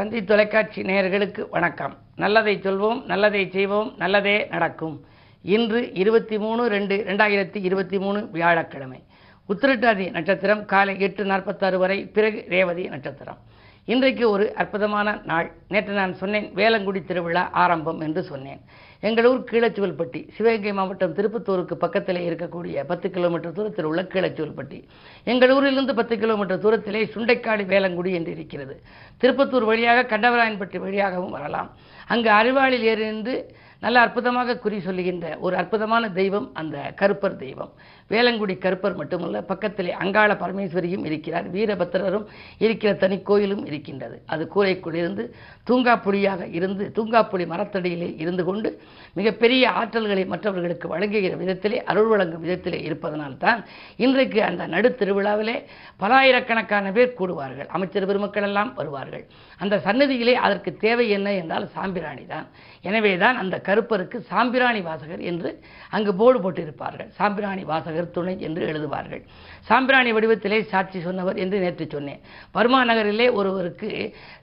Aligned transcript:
தந்தி 0.00 0.24
தொலைக்காட்சி 0.24 0.82
நேயர்களுக்கு 0.82 1.48
வணக்கம். 1.50 1.94
நல்லதை 2.16 2.56
சொல்வோம் 2.56 3.04
நல்லதை 3.04 3.50
செய்வோம் 3.50 3.94
நல்லதே 3.98 4.46
நடக்கும். 4.50 5.04
இன்று 5.42 5.92
இருபத்தி 5.92 6.38
மூணு 6.38 6.68
ரெண்டு 6.68 7.04
ரெண்டாயிரத்தி 7.08 7.56
இருபத்தி 7.68 7.98
மூணு 7.98 8.28
வியாழக்கிழமை. 8.32 9.02
உத்திரட்டாதி 9.48 10.10
நட்சத்திரம் 10.10 10.64
காலை 10.64 11.00
எட்டு 11.00 11.24
நாற்பத்தாறு 11.24 11.78
வரை 11.78 12.06
பிறகு 12.06 12.44
ரேவதி 12.48 12.88
நட்சத்திரம். 12.88 13.36
இன்றைக்கு 13.84 14.30
ஒரு 14.30 14.54
அற்புதமான 14.54 15.20
நாள். 15.24 15.52
நேற்று 15.68 15.92
நான் 15.92 16.14
சொன்னேன் 16.14 16.52
வேலங்குடி 16.54 17.02
திருவிழா 17.02 17.50
ஆரம்பம் 17.50 18.00
என்று 18.00 18.22
சொன்னேன். 18.22 18.60
எங்கள் 19.02 19.24
ஊர் 19.24 19.44
கீழச்சுவல்பட்டி 19.50 20.20
சிவகங்கை 20.36 20.72
மாவட்டம் 20.72 21.14
திருப்பத்தூருக்கு 21.14 21.74
பக்கத்தில் 21.74 22.18
இருக்கக்கூடிய 22.28 22.84
பத்து 22.86 23.10
கிலோமீட்டர் 23.10 23.52
தூரத்தில் 23.52 23.84
உள்ள 23.84 24.02
கீழச்சுவல்பட்டி. 24.02 24.78
எங்கள் 25.24 25.50
ஊரிலிருந்து 25.50 25.94
பத்து 25.94 26.18
கிலோமீட்டர் 26.18 26.62
தூரத்திலே 26.64 27.02
சுண்டைக்காடு 27.14 27.64
வேலங்குடி 27.66 28.12
என்று 28.12 28.32
இருக்கிறது. 28.32 28.82
திருப்பத்தூர் 29.20 29.64
வழியாக 29.64 30.16
கண்டவராயன்பட்டி 30.16 30.78
வழியாகவும் 30.78 31.30
வரலாம். 31.30 31.70
அங்கு 32.08 32.30
அறிவாளில் 32.30 32.82
ஏறிந்து 32.82 33.34
நல்ல 33.82 33.96
அற்புதமாக 34.04 34.58
குறி 34.64 34.78
சொல்லுகின்ற 34.86 35.26
ஒரு 35.46 35.54
அற்புதமான 35.60 36.04
தெய்வம் 36.18 36.48
அந்த 36.60 36.76
கருப்பர் 37.00 37.40
தெய்வம். 37.44 37.72
வேலங்குடி 38.12 38.54
கருப்பர் 38.64 38.96
மட்டுமல்ல 39.00 39.40
பக்கத்திலே 39.50 39.92
அங்காள 40.02 40.30
பரமேஸ்வரியும் 40.42 41.04
இருக்கிறார் 41.08 41.46
வீரபத்திரரும் 41.54 42.26
இருக்கிற 42.64 42.90
தனி 43.02 43.16
கோயிலும் 43.28 43.62
இருக்கின்றது. 43.70 44.16
அது 44.32 44.44
கூரைக்குள்ளிருந்து 44.54 45.24
தூங்காப்புலியாக 45.68 46.48
இருந்து 46.58 46.84
தூங்காப்புலி 46.96 47.44
மரத்தடியிலே 47.52 48.08
இருந்து 48.22 48.44
கொண்டு 48.48 48.70
மிகப்பெரிய 49.18 49.62
ஆற்றல்களை 49.80 50.24
மற்றவர்களுக்கு 50.32 50.88
வழங்குகிற 50.94 51.34
விதத்திலே 51.42 51.78
அருள் 51.92 52.10
வழங்கும் 52.12 52.44
விதத்திலே 52.46 52.80
இருப்பதனால்தான் 52.88 53.62
இன்றைக்கு 54.04 54.42
அந்த 54.50 54.66
நடு 54.74 54.90
திருவிழாவிலே 55.00 55.56
பலாயிரக்கணக்கான 56.02 56.92
பேர் 56.98 57.16
கூடுவார்கள். 57.20 57.70
அமைச்சர் 57.76 58.08
பெருமக்கள் 58.10 58.48
எல்லாம் 58.50 58.72
வருவார்கள். 58.80 59.24
அந்த 59.62 59.74
சன்னதியிலே 59.86 60.34
அதற்கு 60.46 60.70
தேவை 60.86 61.08
என்ன 61.18 61.28
என்றால் 61.40 61.68
சாம்பிராணி 61.76 62.26
தான். 62.34 62.46
எனவே 62.88 63.14
தான் 63.24 63.40
அந்த 63.44 63.56
கருப்பருக்கு 63.70 64.20
சாம்பிராணி 64.32 64.82
வாசகர் 64.88 65.22
என்று 65.32 65.52
அங்கு 65.96 66.12
போர்டு 66.20 66.38
போட்டிருப்பார்கள். 66.44 67.10
சாம்பிராணி 67.18 67.64
வாசகர் 67.72 68.12
துணை 68.16 68.34
என்று 68.48 68.62
எழுதுவார்கள். 68.72 69.22
சாம்பிராணி 69.68 70.10
வடிவத்திலே 70.16 70.58
சாட்சி 70.72 70.98
சொன்னவர் 71.06 71.40
என்று 71.44 71.56
நேற்று 71.64 71.86
சொன்னேன். 71.94 72.20
பர்மா 72.56 72.80
நகரிலே 72.90 73.26
ஒருவருக்கு 73.40 73.88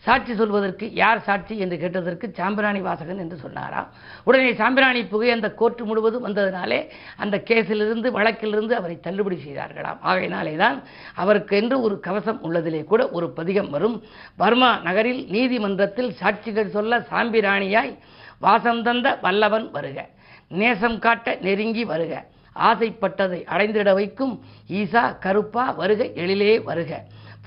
சாட்சி 0.05 0.33
சொல்வதற்கு 0.41 0.85
யார் 1.01 1.23
சாட்சி 1.27 1.55
என்று 1.63 1.77
கேட்டதற்கு 1.83 2.25
சாம்பிராணி 2.39 2.81
வாசகன் 2.87 3.21
என்று 3.23 3.37
சொன்னாராம் 3.45 3.89
உடனே 4.27 4.51
சாம்பிராணி 4.61 5.01
புகை 5.13 5.29
அந்த 5.35 5.49
கோர்ட்டு 5.61 5.85
முழுவதும் 5.89 6.25
வந்ததினாலே 6.27 6.79
அந்த 7.23 7.35
கேஸிலிருந்து 7.49 8.09
வழக்கிலிருந்து 8.17 8.73
அவரை 8.79 8.97
தள்ளுபடி 9.07 9.37
செய்தார்களாம். 9.45 9.99
ஆகையினாலே 10.09 10.55
தான் 10.63 10.77
அவருக்கு 11.23 11.55
என்று 11.61 11.77
ஒரு 11.87 11.97
கவசம் 12.07 12.41
உள்ளதிலே 12.47 12.83
கூட 12.91 13.01
ஒரு 13.17 13.29
பதிகம் 13.39 13.71
வரும். 13.75 13.97
பர்மா 14.41 14.71
நகரில் 14.87 15.21
நீதிமன்றத்தில் 15.35 16.11
சாட்சிகள் 16.21 16.75
சொல்ல 16.77 16.99
சாம்பிராணியாய் 17.11 17.93
வாசம் 18.39 18.81
தந்த 18.83 19.07
வல்லவன் 19.21 19.67
வருக. 19.71 19.97
நேசம் 20.47 20.99
காட்ட 20.99 21.37
நெருங்கி 21.41 21.85
வருக. 21.85 22.13
ஆசைப்பட்டதை 22.55 23.39
அடைந்திட 23.53 23.89
வைக்கும் 23.93 24.33
ஈசா 24.69 25.03
கருப்பா 25.19 25.65
வருக 25.75 26.03
எழிலே 26.23 26.53
வருக. 26.63 26.91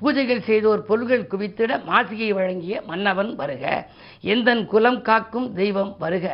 பூஜைகள் 0.00 0.42
செய்தோர் 0.48 0.82
பொருள்கள் 0.88 1.30
குவித்திட 1.30 1.72
மாசிகை 1.88 2.28
வழங்கிய 2.32 2.82
மன்னவன் 2.86 3.34
வருக. 3.34 3.64
எந்தன் 4.34 4.62
குலம் 4.66 5.00
காக்கும் 5.02 5.48
தெய்வம் 5.54 5.94
வருக. 5.98 6.26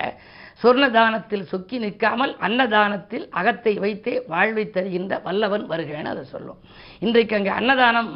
சொர்ணதானத்தில் 0.62 1.49
சொக்கி 1.51 1.79
நிற்காமல் 1.79 2.33
அன்னதானத்தில் 2.37 3.25
அகத்தை 3.31 3.73
வைத்தே 3.79 4.15
வாழ்வை 4.29 4.65
தருகின்ற 4.71 5.19
வல்லவன் 5.25 5.65
வருகன்னு 5.71 6.12
அதை 6.12 6.25
சொல்லும். 6.25 6.61
இன்றைக்கு 7.01 7.37
அங்கே 7.37 7.53
அன்னதானம் 7.61 8.12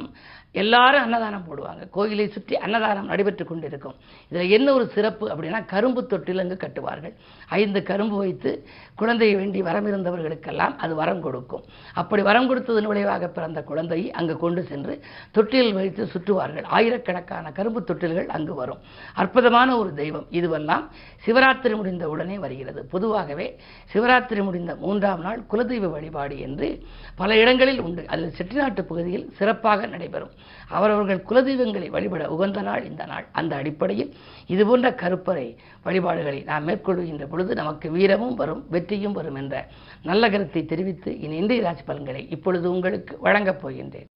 எல்லாரும் 0.53 1.03
அன்னதானம் 1.03 1.45
போடுவாங்க. 1.49 1.91
கோயிலை 1.91 2.29
சுற்றி 2.29 2.57
அன்னதானம் 2.57 3.07
நடைபெற்று 3.07 3.45
கொண்டிருக்கும். 3.45 3.95
இதில் 4.31 4.51
என்ன 4.51 4.73
ஒரு 4.73 4.87
சிறப்பு 4.87 5.29
அப்படின்னா 5.29 5.65
கரும்பு 5.65 6.07
தொட்டில் 6.07 6.39
அங்கு 6.39 6.57
கட்டுவார்கள். 6.57 7.15
ஐந்து 7.49 7.83
கரும்பு 7.83 8.17
வைத்து 8.17 8.67
குழந்தையை 8.95 9.37
வேண்டி 9.37 9.63
வரம் 9.63 9.87
இருந்தவர்களுக்கெல்லாம் 9.87 10.77
அது 10.77 10.95
வரம் 10.95 11.21
கொடுக்கும். 11.21 11.63
அப்படி 11.95 12.23
வரம் 12.23 12.49
கொடுத்ததன் 12.51 12.87
விளைவாக 12.87 13.29
பிறந்த 13.29 13.63
குழந்தையை 13.63 14.11
அங்கு 14.11 14.37
கொண்டு 14.37 14.65
சென்று 14.65 15.01
தொட்டில் 15.33 15.73
வைத்து 15.73 16.09
சுற்றுவார்கள். 16.15 16.65
ஆயிரக்கணக்கான 16.65 17.53
கரும்பு 17.53 17.81
தொட்டில்கள் 17.81 18.27
அங்கு 18.27 18.55
வரும். 18.55 18.79
அற்புதமான 19.15 19.77
ஒரு 19.77 19.95
தெய்வம். 19.95 20.27
இதுவெல்லாம் 20.31 20.85
சிவராத்திரி 21.27 21.75
முடிந்த 21.77 22.09
உடனே 22.09 22.39
வருகிறது. 22.39 22.85
பொதுவாகவே 22.85 23.57
சிவராத்திரி 23.95 24.43
முடிந்த 24.43 24.75
மூன்றாம் 24.75 25.21
நாள் 25.21 25.41
குலதெய்வ 25.51 25.91
வழிபாடு 25.91 26.39
என்று 26.41 26.87
பல 27.17 27.37
இடங்களில் 27.37 27.81
உண்டு. 27.81 28.05
அதில் 28.07 28.35
செட்டிநாட்டு 28.39 28.83
பகுதியில் 28.83 29.31
சிறப்பாக 29.39 29.87
நடைபெறும். 29.87 30.35
அவரவர்கள் 30.69 31.25
குலதெய்வங்களை 31.29 31.89
வழிபட 31.91 32.25
உகந்த 32.31 32.63
நாள் 32.63 32.85
இந்த 32.85 33.05
நாள். 33.07 33.27
அந்த 33.33 33.57
அடிப்படையில் 33.57 34.15
இதுபோன்ற 34.47 34.91
கருப்பறை 34.91 35.47
வழிபாடுகளை 35.85 36.43
நாம் 36.43 36.69
மேற்கொள்கின்ற 36.69 37.27
பொழுது 37.29 37.55
நமக்கு 37.55 37.91
வீரமும் 37.91 38.35
வரும் 38.35 38.65
வெற்றியும் 38.71 39.13
வரும் 39.13 39.35
என்ற 39.35 39.67
நல்ல 40.03 40.31
கருத்தை 40.31 40.65
தெரிவித்து 40.65 41.13
இனி 41.19 41.37
இந்திய 41.37 41.63
ராசி 41.63 41.83
பலன்களை 41.83 42.29
இப்பொழுது 42.31 42.71
உங்களுக்கு 42.71 43.17
வழங்கப் 43.21 43.63
போகின்றேன். 43.63 44.09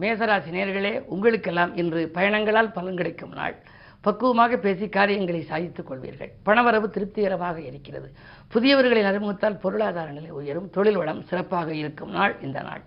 மேசராசி 0.00 0.50
நேர்களே 0.58 0.92
உங்களுக்கெல்லாம் 1.14 1.76
இன்று 1.76 2.10
பயணங்களால் 2.14 2.72
பலன் 2.72 2.96
கிடைக்கும் 2.96 3.32
நாள். 3.32 3.56
பக்குவமாக 4.00 4.56
பேசி 4.56 4.88
காரியங்களை 4.88 5.42
சாதித்துக் 5.42 5.92
கொள்வீர்கள். 5.92 6.30
பணவரவு 6.46 6.88
திருப்திகரமாக 6.88 7.60
இருக்கிறது. 7.60 8.12
புதியவர்களின் 8.54 9.04
அறிமுகத்தால் 9.04 9.58
பொருளாதார 9.58 10.10
நிலை 10.10 10.30
உயரும். 10.30 10.70
தொழில் 10.70 10.96
வளம் 10.96 11.22
சிறப்பாக 11.22 11.74
இருக்கும் 11.74 12.10
நாள் 12.10 12.36
இந்த 12.42 12.62
நாள். 12.62 12.82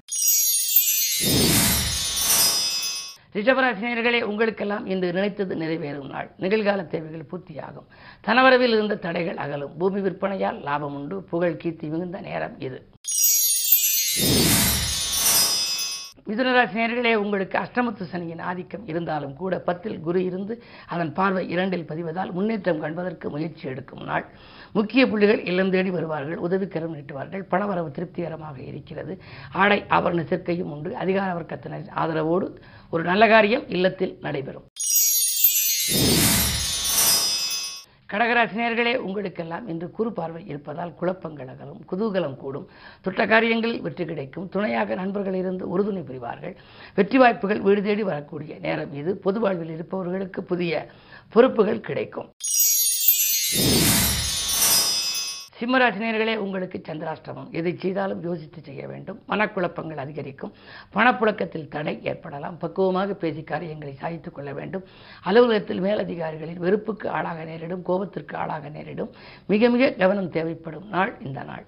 ரிஷபராசினியர்களே 3.34 4.22
உங்களுக்கெல்லாம் 4.22 4.85
இன்று 4.85 5.13
நினைத்தது 5.13 5.56
நிறைவேறும் 5.56 6.09
நாள். 6.09 6.31
நிகழ்கால 6.40 6.88
தேவைகள் 6.88 7.28
பூர்த்தியாகும். 7.31 7.88
தனவரவில் 8.28 8.73
இருந்த 8.73 8.96
தடைகள் 8.96 9.38
அகலும். 9.38 9.78
பூமி 9.78 10.00
விற்பனையால் 10.00 10.62
லாபம் 10.62 10.96
உண்டு. 10.96 11.23
புகழ் 11.23 11.57
கீர்த்தி 11.57 11.88
மிகுந்த 11.88 12.22
நேரம் 12.22 12.59
இது. 12.59 12.90
மிதுனராசினியர்களே 16.28 17.11
உங்களுக்கு 17.22 17.56
அஷ்டமத்து 17.61 18.03
சனியின் 18.11 18.44
ஆதிக்கம் 18.50 18.85
இருந்தாலும் 18.91 19.34
கூட 19.39 19.53
பத்தில் 19.67 19.97
குரு 20.06 20.19
இருந்து 20.28 20.53
அதன் 20.94 21.11
பார்வை 21.17 21.44
இரண்டில் 21.53 21.88
பதிவதால் 21.89 22.31
முன்னேற்றம் 22.38 22.79
காண்பதற்கு 22.84 23.29
முயற்சி 23.34 23.63
எடுக்கும் 23.72 24.06
நாள். 24.09 24.25
முக்கிய 24.78 25.03
புள்ளிகள் 25.11 25.41
இல்லம் 25.50 25.73
தேடி 25.75 25.91
வருவார்கள் 25.97 26.44
உதவிக்கரம் 26.47 26.95
நீட்டுவார்கள் 26.97 27.44
பணவரவு 27.51 27.91
திருப்திகரமாக 27.97 28.57
இருக்கிறது 28.72 29.16
ஆடை 29.63 29.79
ஆபரண 29.97 30.23
சேர்க்கையும் 30.31 30.73
உண்டு 30.75 30.91
அதிகார 31.03 31.29
வர்க்கத்தினர் 31.39 31.94
ஆதரவோடு 32.03 32.50
ஒரு 32.94 33.05
நல்ல 33.11 33.23
காரியம் 33.35 33.67
இல்லத்தில் 33.78 34.17
நடைபெறும். 34.28 34.67
கடகராசினியர்களே 38.13 38.91
உங்களுக்கெல்லாம் 38.96 39.68
இன்று 39.72 39.91
குறு 39.97 40.09
பார்வை 40.18 40.41
இருப்பதால் 40.51 40.91
குழப்பங்கள் 41.00 41.50
அகலும் 41.53 41.79
குதூகலம் 41.91 42.35
கூடும். 42.35 42.68
தொட்ட 43.01 43.25
காரியங்களில் 43.31 43.81
வெற்றி 43.85 44.06
கிடைக்கும். 44.06 44.50
துணையாக 44.50 44.96
நண்பர்கள் 44.96 45.34
இருந்து 45.34 45.63
உறுதுணை 45.74 46.03
புரிவார்கள். 46.09 46.56
வெற்றி 46.96 47.18
வாய்ப்புகள் 47.18 47.63
வீடு 47.68 47.84
தேடி 47.88 48.03
வரக்கூடிய 48.03 48.59
நேரம் 48.59 48.94
இது. 48.94 49.13
பொது 49.25 49.40
வாழ்வில் 49.40 49.73
இருப்பவர்களுக்கு 49.78 50.44
புதிய 50.44 50.85
பொறுப்புகள் 51.29 51.85
கிடைக்கும். 51.90 52.29
சிம்மராசினியர்களே 55.63 56.35
உங்களுக்கு 56.35 56.81
சந்திராஷ்டமம். 56.88 57.51
எதை 57.51 57.78
செய்தாலும் 57.78 58.24
யோசித்து 58.24 58.62
செய்ய 58.62 58.88
வேண்டும். 58.88 59.22
மனக்குழப்பங்கள் 59.29 59.97
அதிகரிக்கும். 59.97 60.53
பணப்புழக்கத்தில் 60.94 61.68
தடை 61.68 62.00
ஏற்படலாம். 62.03 62.57
பக்குவமாக 62.57 63.13
பேசி 63.13 63.44
காரியங்களை 63.44 63.94
சாதித்துக் 63.94 64.35
கொள்ள 64.35 64.53
வேண்டும். 64.53 64.84
அலுவலகத்தில் 65.23 65.81
மேலதிகாரிகளின் 65.81 66.57
வெறுப்புக்கு 66.57 67.09
ஆளாக 67.09 67.44
நேரிடும். 67.44 67.84
கோபத்திற்கு 67.85 68.35
ஆளாக 68.35 68.69
நேரிடும். 68.69 69.12
மிக 69.47 69.70
மிக 69.70 69.90
கவனம் 69.90 70.29
தேவைப்படும் 70.29 70.90
நாள் 70.90 71.17
இந்த 71.23 71.43
நாள். 71.43 71.66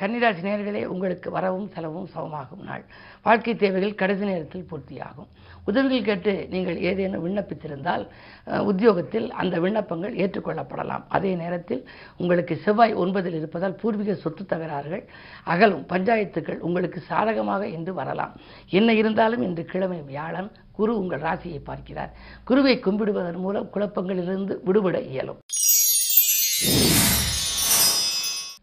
கன்னிராசி 0.00 0.42
நேர்களே 0.46 0.82
உங்களுக்கு 0.92 1.28
வரவும் 1.34 1.66
செலவும் 1.74 2.06
சமமாகும் 2.12 2.62
நாள். 2.68 2.84
வாழ்க்கை 3.26 3.52
தேவைகள் 3.62 3.98
கடைசி 4.00 4.24
நேரத்தில் 4.28 4.66
பூர்த்தியாகும். 4.70 5.28
உதவிகள் 5.68 6.06
கேட்டு 6.08 6.32
நீங்கள் 6.52 6.78
ஏதேனும் 6.88 7.24
விண்ணப்பித்திருந்தால் 7.24 8.04
உத்தியோகத்தில் 8.70 9.26
அந்த 9.42 9.54
விண்ணப்பங்கள் 9.64 10.14
ஏற்றுக்கொள்ளப்படலாம். 10.22 11.04
அதே 11.16 11.32
நேரத்தில் 11.42 11.82
உங்களுக்கு 12.20 12.56
செவ்வாய் 12.64 12.96
ஒன்பதில் 13.02 13.36
இருப்பதால் 13.40 13.78
பூர்வீக 13.82 14.14
சொத்து 14.24 14.44
தகராறுகள் 14.52 15.04
அகலும் 15.54 15.84
பஞ்சாயத்துக்கள் 15.92 16.64
உங்களுக்கு 16.68 17.02
சாதகமாக 17.10 17.68
இன்று 17.76 17.94
வரலாம். 18.00 18.34
என்ன 18.80 18.94
இருந்தாலும் 19.00 19.44
இன்று 19.48 19.64
கிழமை 19.72 20.00
வியாழன் 20.12 20.50
குரு 20.78 20.92
உங்கள் 21.02 21.24
ராசியை 21.28 21.60
பார்க்கிறார். 21.70 22.14
குருவை 22.50 22.76
கும்பிடுவதன் 22.86 23.42
மூலம் 23.46 23.70
குழப்பங்களிலிருந்து 23.74 24.56
விடுபட 24.68 24.98
இயலும். 25.12 25.40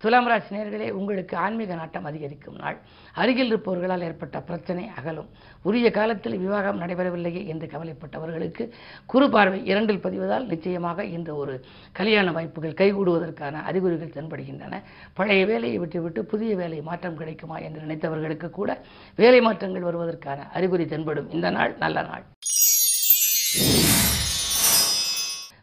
துலாம் 0.03 0.27
ராசி 0.27 0.55
நேர்களே 0.55 0.89
உங்களுக்கு 0.89 1.37
ஆன்மீக 1.37 1.75
நாட்டம் 1.75 2.03
அதிகரிக்கும் 2.05 2.55
நாள். 2.55 2.77
அருகில் 3.13 3.51
இருப்பவர்களால் 3.51 4.03
ஏற்பட்ட 4.07 4.41
பிரச்சனை 4.41 4.89
அகலும். 4.97 5.29
உரிய 5.61 5.91
காலத்தில் 5.91 6.37
விவாகம் 6.37 6.81
நடைபெறவில்லையே 6.81 7.41
என்று 7.45 7.67
கவலைப்பட்டவர்களுக்கு 7.67 8.69
குறு 9.05 9.29
பார்வை 9.29 9.65
இரண்டில் 9.65 10.03
பதிவதால் 10.03 10.45
நிச்சயமாக 10.45 11.05
இந்த 11.05 11.33
ஒரு 11.35 11.65
கல்யாண 11.91 12.31
வாய்ப்புகள் 12.31 12.77
கைகூடுவதற்கான 12.81 13.63
அறிகுறிகள் 13.63 14.15
தென்படுகின்றன. 14.17 14.83
பழைய 15.13 15.45
வேலையை 15.45 15.77
விட்டுவிட்டு 15.77 16.25
புதிய 16.25 16.55
வேலை 16.55 16.81
மாற்றம் 16.81 17.17
கிடைக்குமா 17.17 17.57
என்று 17.57 17.81
நினைத்தவர்களுக்கு 17.81 18.49
கூட 18.49 18.79
வேலை 19.15 19.41
மாற்றங்கள் 19.41 19.87
வருவதற்கான 19.89 20.49
அறிகுறி 20.51 20.85
தென்படும். 20.85 21.31
இந்த 21.31 21.49
நாள் 21.49 21.75
நல்ல 21.77 22.01
நாள். 22.01 22.25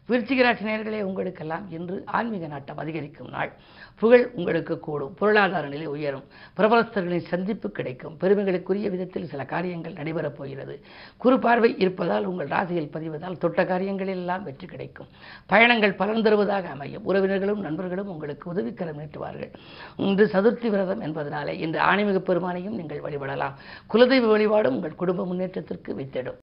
விருச்சிக 0.09 0.49
நேர்களே 0.65 1.01
உங்களுக்கெல்லாம் 1.01 1.71
இன்று 1.71 2.03
ஆன்மீக 2.05 2.47
நாட்டம் 2.47 2.77
அதிகரிக்கும் 2.77 3.29
நாள். 3.29 3.51
புகழ் 3.99 4.31
உங்களுக்கு 4.33 4.79
கூடும். 4.79 5.13
பொருளாதார 5.13 5.67
நிலை 5.67 5.85
உயரும். 5.85 6.23
பிரபலஸ்தர்களின் 6.57 7.27
சந்திப்பு 7.27 7.71
கிடைக்கும். 7.71 8.17
பெருமைகளுக்குரிய 8.19 8.89
விதத்தில் 8.89 9.27
சில 9.27 9.45
காரியங்கள் 9.45 9.93
நடைபெறப் 9.93 10.35
போகிறது. 10.35 10.83
குறு 11.17 11.39
பார்வை 11.39 11.75
இருப்பதால் 11.77 12.25
உங்கள் 12.25 12.47
ராசியில் 12.47 12.89
பதிவதால் 12.93 13.37
தொட்ட 13.37 13.65
காரியங்களில் 13.65 14.15
எல்லாம் 14.15 14.43
வெற்றி 14.43 14.67
கிடைக்கும். 14.67 15.07
பயணங்கள் 15.45 15.93
பலன் 15.93 16.21
தருவதாக 16.21 16.67
அமையும். 16.67 17.13
உறவினர்களும் 17.13 17.59
நண்பர்களும் 17.59 18.07
உங்களுக்கு 18.07 18.53
உதவிக்கரம் 18.53 18.99
நீட்டுவார்கள். 18.99 19.53
இன்று 19.97 20.25
சதுர்த்தி 20.25 20.69
விரதம் 20.69 21.01
என்பதனாலே 21.01 21.59
இன்று 21.59 21.79
ஆன்மீக 21.79 22.33
பெருமானையும் 22.33 22.75
நீங்கள் 22.79 23.01
வழிபடலாம். 23.01 23.53
குலதெய்வ 23.93 24.27
வழிபாடும் 24.27 24.75
உங்கள் 24.75 24.95
குடும்ப 24.95 25.25
முன்னேற்றத்திற்கு 25.25 25.95
வித்திடும். 25.95 26.37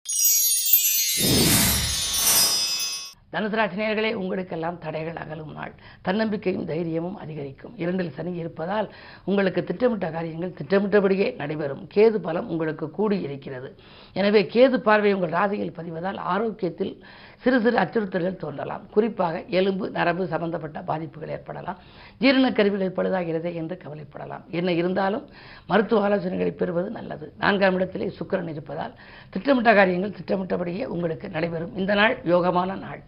தனுசு 3.32 4.14
உங்களுக்கெல்லாம் 4.14 4.78
தடைகள் 4.78 5.20
அகலும் 5.22 5.52
நாள். 5.52 5.72
தன்னம்பிக்கையும் 6.02 6.64
தைரியமும் 6.64 7.16
அதிகரிக்கும். 7.16 7.74
இரண்டில் 7.76 8.14
சனி 8.16 8.32
இருப்பதால் 8.34 8.88
உங்களுக்கு 9.24 9.64
திட்டமிட்ட 9.64 10.10
காரியங்கள் 10.10 10.56
திட்டமிட்டபடியே 10.60 11.28
நடைபெறும். 11.36 11.82
கேது 11.94 12.18
பலம் 12.26 12.48
உங்களுக்கு 12.48 12.90
கூடி 12.90 13.18
இருக்கிறது 13.20 13.70
எனவே 14.12 14.42
கேது 14.54 14.78
பார்வை 14.88 15.12
உங்கள் 15.12 15.34
ராசியில் 15.38 15.76
பதிவதால் 15.78 16.18
ஆரோக்கியத்தில் 16.34 16.94
சிறு 17.42 17.60
சிறு 17.60 17.78
அச்சுறுத்தல்கள் 17.78 18.42
தோன்றலாம். 18.42 18.82
குறிப்பாக 18.90 19.42
எலும்பு 19.58 19.90
நரம்பு 19.90 20.26
சம்பந்தப்பட்ட 20.26 20.80
பாதிப்புகள் 20.80 21.28
ஏற்படலாம். 21.28 21.78
ஜீரண 22.18 22.52
கருவிகள் 22.52 22.96
பழுதாகிறது 22.98 23.54
என்று 23.54 23.76
கவலைப்படலாம். 23.84 24.44
என்ன 24.50 24.72
இருந்தாலும் 24.72 25.24
மருத்துவ 25.66 26.08
ஆலோசனைகளை 26.08 26.50
பெறுவது 26.50 26.90
நல்லது. 26.90 27.32
நான்காம் 27.38 27.74
இடத்திலே 27.74 28.12
சுக்கரன் 28.18 28.48
இருப்பதால் 28.48 28.94
திட்டமிட்ட 29.30 29.74
காரியங்கள் 29.74 30.16
திட்டமிட்டபடியே 30.18 30.84
உங்களுக்கு 30.84 31.28
நடைபெறும். 31.28 31.76
இந்த 31.76 31.94
நாள் 31.94 32.16
யோகமான 32.24 32.78
நாள். 32.86 33.02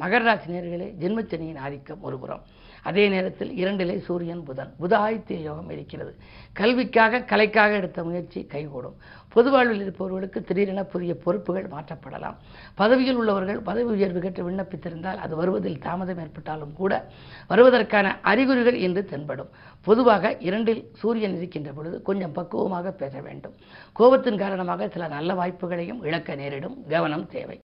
மகர 0.00 0.22
ராசி 0.22 0.52
நேர்களே 0.52 0.88
ஜென்மச்சனியின் 1.02 1.58
ஆதிக்கம் 1.58 2.02
ஒருபுறம். 2.02 2.42
அதே 2.82 3.08
நேரத்தில் 3.08 3.64
இரண்டிலே 3.64 3.98
சூரியன் 3.98 4.42
புதன். 4.42 4.74
புத 4.80 5.40
யோகம் 5.40 5.70
இருக்கிறது. 5.70 6.16
கல்விக்காக 6.52 7.20
கலைக்காக 7.20 7.72
எடுத்த 7.72 8.04
முயற்சி 8.04 8.46
கைகூடும். 8.46 8.96
பொது 9.28 9.50
வாழ்வில் 9.50 9.80
இருப்பவர்களுக்கு 9.80 10.42
திடீரென 10.42 10.84
புதிய 10.84 11.14
பொறுப்புகள் 11.14 11.66
மாற்றப்படலாம். 11.66 12.36
பதவியில் 12.74 13.14
உள்ளவர்கள் 13.14 13.58
பதவி 13.58 13.90
உயர்வு 13.90 14.20
கேட்டு 14.20 14.50
விண்ணப்பித்திருந்தால் 14.50 15.16
அது 15.16 15.36
வருவதில் 15.36 15.78
தாமதம் 15.78 16.18
ஏற்பட்டாலும் 16.18 16.72
கூட 16.72 17.10
வருவதற்கான 17.48 18.20
அறிகுறிகள் 18.20 18.74
இன்று 18.74 19.04
தென்படும். 19.04 19.48
பொதுவாக 19.82 20.36
இரண்டில் 20.40 20.90
சூரியன் 20.94 21.36
இருக்கின்ற 21.36 21.72
பொழுது 21.72 22.02
கொஞ்சம் 22.02 22.32
பக்குவமாக 22.32 22.90
பேச 22.90 23.20
வேண்டும். 23.20 23.54
கோபத்தின் 23.98 24.38
காரணமாக 24.38 24.88
சில 24.88 25.08
நல்ல 25.08 25.34
வாய்ப்புகளையும் 25.34 26.04
இழக்க 26.04 26.34
நேரிடும். 26.34 26.86
கவனம் 26.88 27.26
தேவை. 27.26 27.60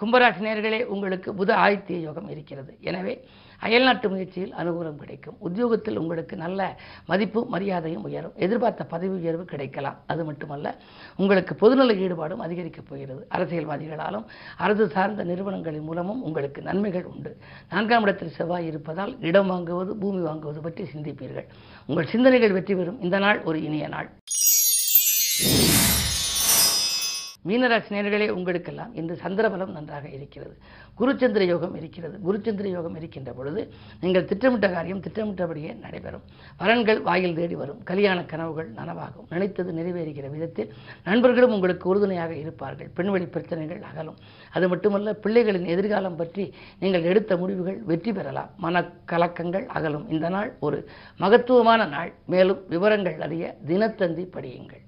கும்பராசி 0.00 0.40
நேர்களே 0.46 0.80
உங்களுக்கு 0.94 1.34
புத 1.34 1.50
ஆதித்ய 1.64 2.00
யோகம் 2.00 2.28
இருக்கிறது. 2.28 2.72
எனவே 2.80 3.14
அயல்நாட்டு 3.60 4.08
முயற்சியில் 4.08 4.52
அனுகூலம் 4.54 4.98
கிடைக்கும். 5.02 5.36
உத்தியோகத்தில் 5.38 5.98
உங்களுக்கு 5.98 6.36
நல்ல 6.36 6.78
மதிப்பு 7.06 7.40
மரியாதையும் 7.46 8.04
உயரும். 8.04 8.34
எதிர்பார்த்த 8.36 8.84
பதவி 8.84 9.14
உயர்வு 9.20 9.44
கிடைக்கலாம். 9.44 9.98
அது 10.06 10.24
மட்டுமல்ல 10.24 10.76
உங்களுக்கு 11.16 11.54
பொதுநல 11.62 11.96
ஈடுபாடும் 12.04 12.44
அதிகரிக்கப் 12.46 12.88
போகிறது. 12.88 13.26
அரசியல்வாதிகளாலும் 13.34 14.26
அரசு 14.56 14.88
சார்ந்த 14.88 15.24
நிறுவனங்களின் 15.24 15.86
மூலமும் 15.88 16.22
உங்களுக்கு 16.22 16.62
நன்மைகள் 16.62 17.04
உண்டு. 17.04 17.36
நான்காம் 17.70 18.02
இடத்தில் 18.02 18.36
செவ்வாய் 18.38 18.66
இருப்பதால் 18.66 19.20
இடம் 19.20 19.50
வாங்குவது 19.50 19.94
பூமி 20.04 20.22
வாங்குவது 20.28 20.62
பற்றி 20.62 20.84
சிந்திப்பீர்கள். 20.94 21.48
உங்கள் 21.86 22.12
சிந்தனைகள் 22.14 22.52
வெற்றி 22.52 22.74
பெறும். 22.74 23.00
இந்த 23.00 23.18
நாள் 23.18 23.42
ஒரு 23.42 23.62
இனிய 23.62 23.88
நாள். 23.88 24.10
மீனராசி 27.48 27.90
நேர்களே 27.94 28.26
உங்களுக்கெல்லாம் 28.28 28.94
இன்று 28.94 29.14
சந்திரபலம் 29.22 29.72
நன்றாக 29.76 30.08
இருக்கிறது. 30.08 30.54
குருச்சந்திர 31.00 31.42
யோகம் 31.50 31.74
இருக்கிறது. 31.80 32.16
குருச்சந்திர 32.26 32.66
யோகம் 32.76 32.96
இருக்கின்ற 32.96 33.32
பொழுது 33.32 33.62
நீங்கள் 34.00 34.24
திட்டமிட்ட 34.24 34.68
காரியம் 34.68 35.00
திட்டமிட்டபடியே 35.00 35.70
நடைபெறும். 35.84 36.24
வரன்கள் 36.60 37.00
வாயில் 37.08 37.36
தேடி 37.38 37.54
வரும். 37.54 37.80
கல்யாண 37.90 38.24
கனவுகள் 38.24 38.68
நனவாகும். 38.72 39.26
நினைத்தது 39.30 39.72
நிறைவேறுகிற 39.72 40.30
விதத்தில் 40.30 40.72
நண்பர்களும் 41.04 41.52
உங்களுக்கு 41.52 41.88
உறுதுணையாக 41.88 42.34
இருப்பார்கள். 42.34 42.90
பெண்வழி 42.96 43.28
பிரச்சனைகள் 43.36 43.82
அகலும். 43.90 44.18
அது 44.52 44.68
மட்டுமல்ல 44.68 45.16
பிள்ளைகளின் 45.22 45.68
எதிர்காலம் 45.74 46.16
பற்றி 46.16 46.46
நீங்கள் 46.78 47.08
எடுத்த 47.12 47.36
முடிவுகள் 47.36 47.78
வெற்றி 47.92 48.12
பெறலாம். 48.12 48.50
மனக்கலக்கங்கள் 48.62 49.66
அகலும். 49.66 50.06
இந்த 50.10 50.28
நாள் 50.28 50.52
ஒரு 50.60 50.80
மகத்துவமான 51.16 51.86
நாள். 51.96 52.12
மேலும் 52.26 52.62
விவரங்கள் 52.68 53.20
அறிய 53.28 53.56
தினத்தந்தி 53.66 54.26
படியுங்கள். 54.36 54.84